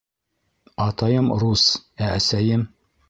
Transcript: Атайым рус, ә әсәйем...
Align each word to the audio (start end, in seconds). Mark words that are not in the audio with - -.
Атайым 0.85 1.29
рус, 1.43 1.67
ә 2.07 2.11
әсәйем... 2.17 2.65